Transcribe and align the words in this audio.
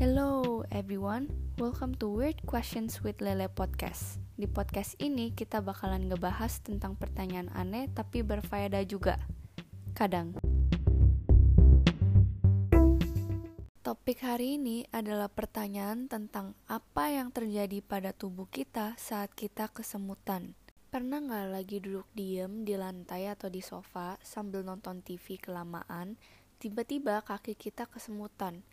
Hello 0.00 0.64
everyone, 0.72 1.28
welcome 1.60 1.92
to 2.00 2.08
Weird 2.08 2.40
Questions 2.48 3.04
with 3.04 3.20
Lele 3.20 3.52
Podcast. 3.52 4.16
Di 4.32 4.48
podcast 4.48 4.96
ini 4.96 5.36
kita 5.36 5.60
bakalan 5.60 6.08
ngebahas 6.08 6.64
tentang 6.64 6.96
pertanyaan 6.96 7.52
aneh 7.52 7.84
tapi 7.92 8.24
berfaedah 8.24 8.80
juga. 8.88 9.20
Kadang. 9.92 10.40
Topik 13.84 14.24
hari 14.24 14.56
ini 14.56 14.88
adalah 14.88 15.28
pertanyaan 15.28 16.08
tentang 16.08 16.56
apa 16.64 17.12
yang 17.12 17.28
terjadi 17.28 17.84
pada 17.84 18.16
tubuh 18.16 18.48
kita 18.48 18.96
saat 18.96 19.36
kita 19.36 19.68
kesemutan. 19.68 20.56
Pernah 20.88 21.20
nggak 21.20 21.46
lagi 21.52 21.76
duduk 21.76 22.08
diem 22.16 22.64
di 22.64 22.72
lantai 22.72 23.28
atau 23.28 23.52
di 23.52 23.60
sofa 23.60 24.16
sambil 24.24 24.64
nonton 24.64 25.04
TV 25.04 25.36
kelamaan, 25.36 26.16
tiba-tiba 26.56 27.20
kaki 27.20 27.52
kita 27.52 27.84
kesemutan? 27.84 28.64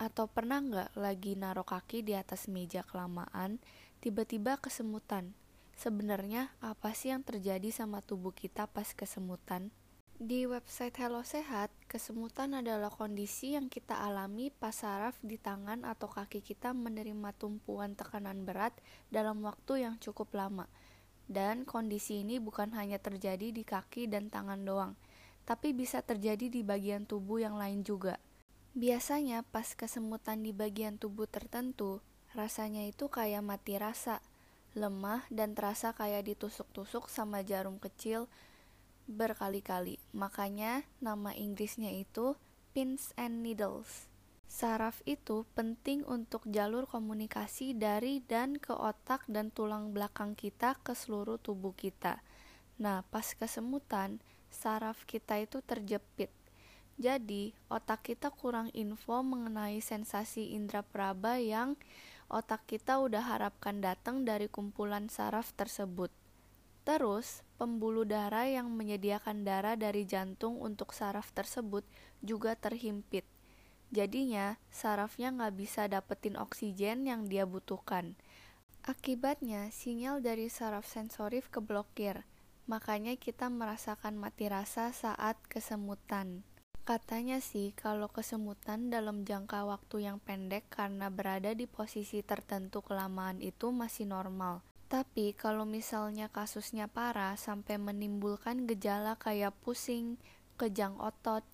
Atau 0.00 0.32
pernah 0.32 0.64
nggak 0.64 0.96
lagi 0.96 1.36
naruh 1.36 1.68
kaki 1.68 2.00
di 2.00 2.16
atas 2.16 2.48
meja 2.48 2.80
kelamaan, 2.80 3.60
tiba-tiba 4.00 4.56
kesemutan? 4.56 5.36
Sebenarnya 5.76 6.56
apa 6.64 6.96
sih 6.96 7.12
yang 7.12 7.20
terjadi 7.20 7.68
sama 7.68 8.00
tubuh 8.00 8.32
kita 8.32 8.64
pas 8.64 8.96
kesemutan? 8.96 9.68
Di 10.16 10.48
website 10.48 10.96
Hello 10.96 11.20
Sehat, 11.20 11.68
kesemutan 11.84 12.56
adalah 12.56 12.88
kondisi 12.88 13.52
yang 13.60 13.68
kita 13.68 14.00
alami 14.00 14.48
pas 14.48 14.72
saraf 14.72 15.20
di 15.20 15.36
tangan 15.36 15.84
atau 15.84 16.08
kaki 16.08 16.40
kita 16.40 16.72
menerima 16.72 17.36
tumpuan 17.36 17.92
tekanan 17.92 18.48
berat 18.48 18.72
dalam 19.12 19.44
waktu 19.44 19.84
yang 19.84 20.00
cukup 20.00 20.32
lama. 20.32 20.64
Dan 21.28 21.68
kondisi 21.68 22.24
ini 22.24 22.40
bukan 22.40 22.72
hanya 22.72 22.96
terjadi 22.96 23.52
di 23.52 23.68
kaki 23.68 24.08
dan 24.08 24.32
tangan 24.32 24.64
doang, 24.64 24.96
tapi 25.44 25.76
bisa 25.76 26.00
terjadi 26.00 26.48
di 26.48 26.64
bagian 26.64 27.04
tubuh 27.04 27.44
yang 27.44 27.60
lain 27.60 27.84
juga. 27.84 28.16
Biasanya 28.70 29.42
pas 29.42 29.74
kesemutan 29.74 30.46
di 30.46 30.54
bagian 30.54 30.94
tubuh 30.94 31.26
tertentu, 31.26 31.98
rasanya 32.38 32.86
itu 32.86 33.10
kayak 33.10 33.42
mati 33.42 33.74
rasa, 33.74 34.22
lemah 34.78 35.26
dan 35.26 35.58
terasa 35.58 35.90
kayak 35.90 36.30
ditusuk-tusuk 36.30 37.10
sama 37.10 37.42
jarum 37.42 37.82
kecil 37.82 38.30
berkali-kali. 39.10 39.98
Makanya 40.14 40.86
nama 41.02 41.34
Inggrisnya 41.34 41.90
itu 41.90 42.38
pins 42.70 43.10
and 43.18 43.42
needles. 43.42 44.06
Saraf 44.46 45.02
itu 45.06 45.46
penting 45.58 46.06
untuk 46.06 46.42
jalur 46.46 46.86
komunikasi 46.86 47.74
dari 47.74 48.22
dan 48.26 48.58
ke 48.58 48.74
otak 48.74 49.26
dan 49.26 49.50
tulang 49.50 49.90
belakang 49.90 50.38
kita 50.38 50.78
ke 50.82 50.94
seluruh 50.94 51.38
tubuh 51.42 51.74
kita. 51.74 52.22
Nah, 52.78 53.02
pas 53.10 53.26
kesemutan, 53.34 54.22
saraf 54.50 55.06
kita 55.06 55.38
itu 55.38 55.62
terjepit 55.62 56.34
jadi, 57.00 57.56
otak 57.72 58.12
kita 58.12 58.28
kurang 58.28 58.68
info 58.76 59.24
mengenai 59.24 59.80
sensasi 59.80 60.52
indera 60.52 60.84
praba 60.84 61.40
yang 61.40 61.80
otak 62.28 62.68
kita 62.68 63.00
udah 63.00 63.24
harapkan 63.24 63.80
datang 63.80 64.28
dari 64.28 64.52
kumpulan 64.52 65.08
saraf 65.08 65.48
tersebut. 65.56 66.12
Terus, 66.84 67.40
pembuluh 67.56 68.04
darah 68.04 68.44
yang 68.44 68.68
menyediakan 68.76 69.48
darah 69.48 69.80
dari 69.80 70.04
jantung 70.04 70.60
untuk 70.60 70.92
saraf 70.92 71.32
tersebut 71.32 71.88
juga 72.20 72.52
terhimpit. 72.52 73.24
Jadinya, 73.88 74.60
sarafnya 74.68 75.32
nggak 75.32 75.56
bisa 75.56 75.88
dapetin 75.88 76.36
oksigen 76.36 77.08
yang 77.08 77.32
dia 77.32 77.48
butuhkan. 77.48 78.12
Akibatnya, 78.84 79.72
sinyal 79.72 80.20
dari 80.20 80.52
saraf 80.52 80.84
sensorif 80.84 81.48
keblokir. 81.48 82.28
Makanya 82.68 83.16
kita 83.16 83.48
merasakan 83.48 84.20
mati 84.20 84.52
rasa 84.52 84.92
saat 84.92 85.40
kesemutan. 85.48 86.44
Katanya 86.90 87.38
sih 87.38 87.70
kalau 87.78 88.10
kesemutan 88.10 88.90
dalam 88.90 89.22
jangka 89.22 89.62
waktu 89.62 90.10
yang 90.10 90.18
pendek 90.18 90.66
karena 90.74 91.06
berada 91.06 91.54
di 91.54 91.70
posisi 91.70 92.18
tertentu 92.18 92.82
kelamaan 92.82 93.38
itu 93.38 93.70
masih 93.70 94.10
normal. 94.10 94.66
Tapi 94.90 95.30
kalau 95.38 95.62
misalnya 95.62 96.26
kasusnya 96.34 96.90
parah 96.90 97.38
sampai 97.38 97.78
menimbulkan 97.78 98.66
gejala 98.66 99.14
kayak 99.22 99.54
pusing, 99.62 100.18
kejang 100.58 100.98
otot, 100.98 101.46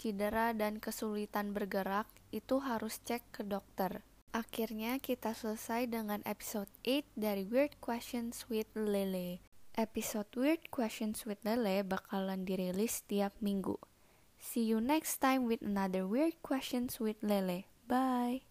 cedera 0.00 0.56
dan 0.56 0.80
kesulitan 0.80 1.52
bergerak, 1.52 2.08
itu 2.32 2.56
harus 2.56 2.96
cek 3.04 3.28
ke 3.28 3.44
dokter. 3.44 4.00
Akhirnya 4.32 4.96
kita 5.04 5.36
selesai 5.36 5.84
dengan 5.84 6.24
episode 6.24 6.72
8 6.88 7.12
dari 7.12 7.44
Weird 7.44 7.76
Questions 7.84 8.48
with 8.48 8.72
Lele. 8.72 9.44
Episode 9.76 10.32
Weird 10.32 10.72
Questions 10.72 11.28
with 11.28 11.44
Lele 11.44 11.84
bakalan 11.84 12.48
dirilis 12.48 13.04
tiap 13.04 13.36
minggu. 13.44 13.76
See 14.40 14.62
you 14.64 14.80
next 14.80 15.18
time 15.18 15.46
with 15.46 15.62
another 15.62 16.06
weird 16.06 16.42
questions 16.42 16.98
with 16.98 17.22
Lele. 17.22 17.64
Bye. 17.86 18.42